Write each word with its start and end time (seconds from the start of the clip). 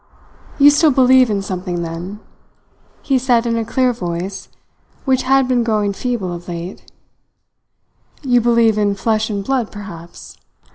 "You 0.57 0.71
still 0.71 0.89
believe 0.89 1.29
in 1.29 1.43
something, 1.43 1.83
then?" 1.83 2.21
he 3.03 3.19
said 3.19 3.45
in 3.45 3.55
a 3.55 3.63
clear 3.63 3.93
voice, 3.93 4.49
which 5.05 5.21
had 5.21 5.47
been 5.47 5.63
growing 5.63 5.93
feeble 5.93 6.33
of 6.33 6.47
late. 6.47 6.91
"You 8.23 8.41
believe 8.41 8.79
in 8.79 8.95
flesh 8.95 9.29
and 9.29 9.45
blood, 9.45 9.71
perhaps? 9.71 10.39